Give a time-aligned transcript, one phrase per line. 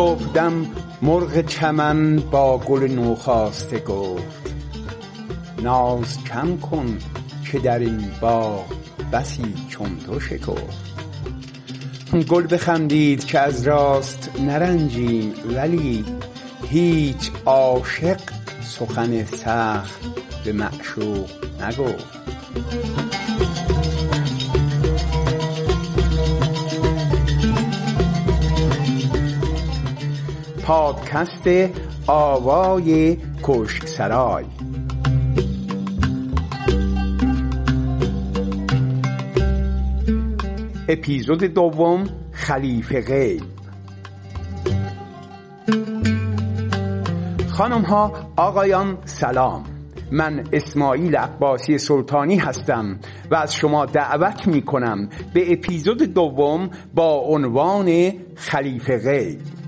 [0.00, 0.66] صبحدم
[1.02, 4.54] مرغ چمن با گل نوخاسته گفت
[5.62, 6.98] ناز کم کن
[7.52, 8.64] که در این باغ
[9.12, 10.94] بسی چون تو شکفت.
[12.28, 16.04] گل بخندید که از راست نرنجیم ولی
[16.68, 18.20] هیچ عاشق
[18.62, 20.00] سخن سخت
[20.44, 21.30] به معشوق
[21.60, 23.19] نگفت.
[30.70, 31.48] پادکست
[32.06, 34.44] آوای کشکسرای
[40.88, 43.42] اپیزود دوم خلیفه غیب.
[47.48, 49.64] خانم ها آقایان سلام.
[50.12, 52.98] من اسماعیل عباسی سلطانی هستم
[53.30, 59.59] و از شما دعوت می کنم به اپیزود دوم با عنوان خلیفه غیب.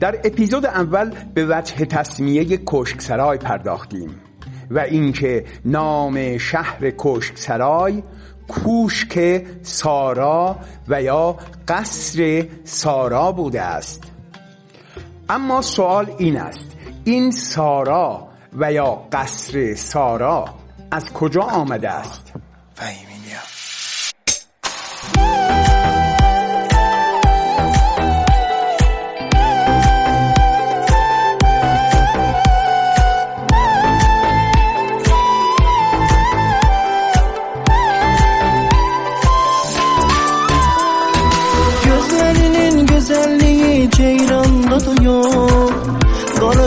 [0.00, 4.20] در اپیزود اول به وجه تصمیه کشکسرای پرداختیم
[4.70, 8.02] و اینکه نام شهر کشکسرای
[8.48, 10.56] کوشک سارا
[10.88, 11.36] و یا
[11.68, 14.02] قصر سارا بوده است.
[15.28, 20.44] اما سوال این است این سارا و یا قصر سارا
[20.90, 22.32] از کجا آمده است؟
[22.74, 23.38] فهیمینیا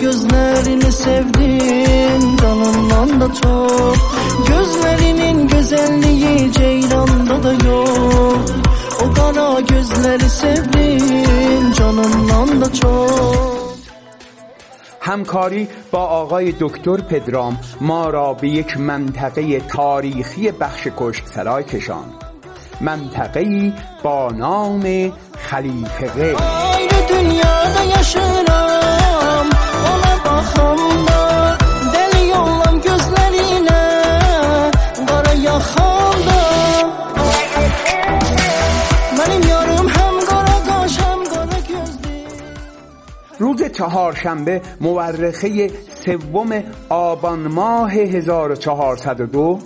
[0.00, 3.96] gözlerini sevdim canından da çok
[4.48, 8.40] Gözlerinin güzelliği ceyranda da yok
[9.04, 13.60] O kara gözleri sevdim canından da çok
[15.02, 22.12] همکاری با آقای دکتر پدرام ما را به یک منطقه تاریخی بخش کشکسرای کشاند
[22.80, 26.36] منطقه با نام خلیفه
[43.40, 45.70] روز چهارشنبه مورخه
[46.04, 49.58] سوم آبان ماه 1402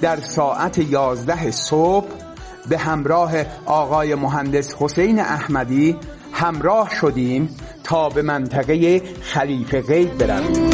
[0.00, 2.06] در ساعت 11 صبح
[2.68, 3.32] به همراه
[3.66, 5.96] آقای مهندس حسین احمدی
[6.32, 10.70] همراه شدیم تا به منطقه خلیفه غیب برویم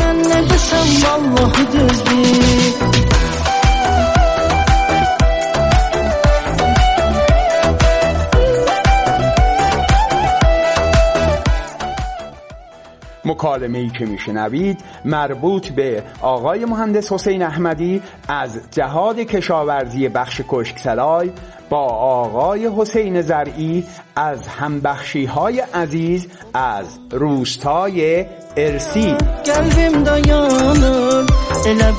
[13.27, 21.31] مکالمه ای که میشنوید مربوط به آقای مهندس حسین احمدی از جهاد کشاورزی بخش کشکسرای
[21.71, 23.85] با آقای حسین زرعی
[24.17, 28.27] از همبخشی های عزیز از روستای
[28.57, 29.15] ارسی.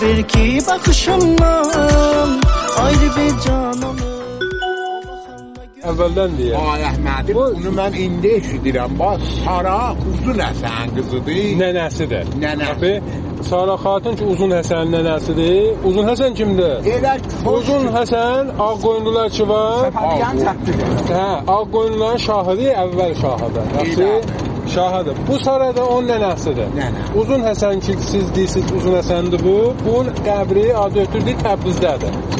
[0.01, 2.41] bil ki baxışımdan
[2.77, 4.06] Ayrı bir
[5.97, 6.57] cananım Əvvəldən deyə.
[6.71, 8.97] Ay Əhmədi, bunu mən indi eşidirəm.
[8.99, 9.77] Bax, Sara
[10.11, 11.39] uzun Həsən qızıdır.
[11.61, 12.29] Nənəsidir.
[12.43, 12.67] Nənə.
[12.73, 13.01] Tabii.
[13.49, 15.83] Sara xatun ki uzun Həsənin nənəsidir.
[15.87, 16.75] Uzun Həsən kimdir?
[16.95, 17.13] Elə
[17.53, 19.91] Uzun Həsən Ağqoyunlular ki var.
[21.11, 23.65] Hə, Ağqoyunluların şahıdır, əvvəl şahıdır.
[23.79, 24.09] Yaxşı?
[24.75, 25.15] Şahıdır.
[25.27, 26.73] Bu Sara da onun nənəsidir.
[26.79, 27.05] Nənə.
[27.21, 29.57] Uzun Həsən ki siz deyirsiniz Uzun Həsəndir bu.
[29.85, 32.36] Bunun qəbri adı ötürdü Təbrizdədir.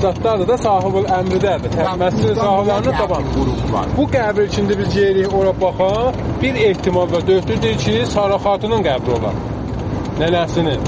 [0.00, 1.74] Zatlar da sahibul əmridədir.
[2.00, 3.26] Məscid sahiblərinin taban.
[3.98, 6.20] Bu qəbir içində biz yerik ora baxaq.
[6.42, 7.26] Bir ehtimal var.
[7.26, 9.36] Dördürdür ki, Sara xatunun qəbri olar.
[10.20, 10.80] Nənəsinin.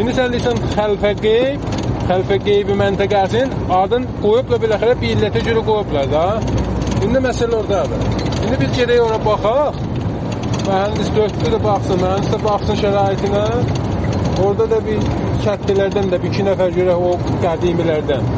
[0.00, 1.64] İndi sən deyirsən xəlfə qeyb,
[2.08, 6.26] xəlfə qeybi məntəqəsinin adın qoyubla biləxərə bir illətə görə qoyublar da.
[7.04, 8.04] İndi məsələ oradadır.
[8.44, 9.80] İndi biz gedək ora baxaq.
[10.66, 13.46] Mühəndis dördlü də baxsın, mühəndis də baxsın şəraitinə.
[14.40, 15.02] Orada da bir
[15.44, 17.12] kəndlilərdən də bir iki nəfər görək o
[17.44, 18.30] qədimilərdən.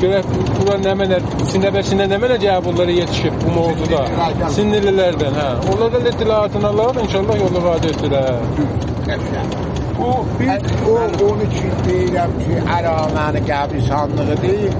[0.00, 1.18] Görək bura nə mənə
[1.52, 4.04] sinəbəsinə nə mənə cavabları yetişib bu mövzuda.
[4.56, 5.48] Sinirlilərdən, hə.
[5.72, 8.38] Onlardan da dilatını alalım, inşallah yolu vadə etdilər.
[9.98, 10.48] Bu bir
[10.88, 10.94] o
[11.26, 14.78] onun için deyirəm ki, əraməni qəbristanlığıdır.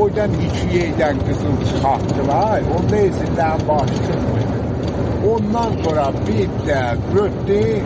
[0.00, 2.68] Oradan iki yerdən qızıl çıxartdılar.
[2.76, 4.61] Onda esindən başlayır.
[5.30, 7.82] Ondan sonra bir də götdü.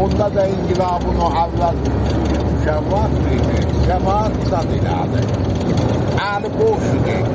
[0.00, 0.46] Onda da
[1.20, 3.58] o avval müşəvvat idi.
[3.86, 5.20] Cəmaat zad elədi.
[6.32, 7.26] əli boşdur.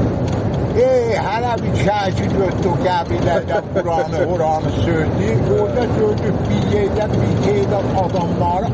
[0.81, 5.31] Ey, hələ bir çəki götdü qəbilədə Quranı, Quranı sözdü.
[5.59, 8.69] Orada gördük bir yerdən bir yerdən adamları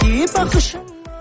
[0.00, 0.80] ki baxışın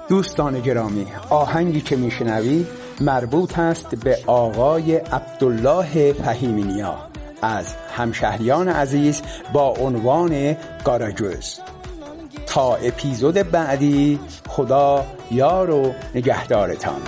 [0.09, 2.67] دوستان گرامی آهنگی که میشنوید
[3.01, 6.95] مربوط است به آقای عبدالله فهیمینیا
[7.41, 7.65] از
[7.97, 9.21] همشهریان عزیز
[9.53, 11.59] با عنوان گاراجوز
[12.45, 17.01] تا اپیزود بعدی خدا یار و نگهدارتان.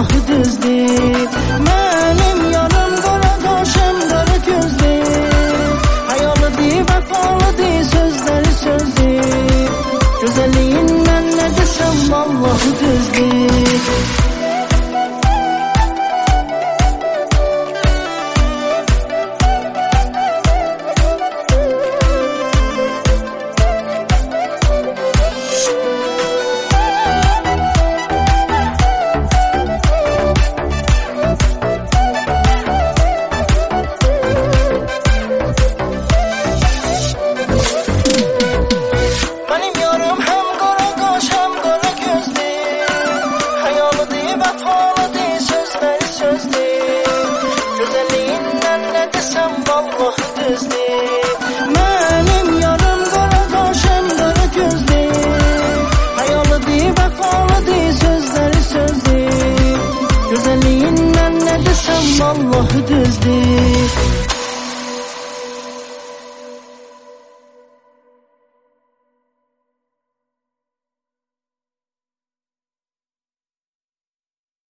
[0.00, 1.79] Who does this?
[49.14, 50.86] desem vallahi düzdü
[51.74, 55.02] Mənim yarım qara qaşım qara gözdü
[56.18, 59.18] Hayalıdı vəfalıdı sözləri sözdü
[60.30, 63.38] Gözəlliyindən nə desem vallahi düzdü